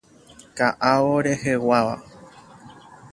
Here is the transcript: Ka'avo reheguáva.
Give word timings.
Ka'avo 0.57 1.13
reheguáva. 1.25 1.95